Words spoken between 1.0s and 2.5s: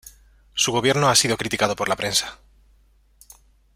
ha sido criticado por la prensa.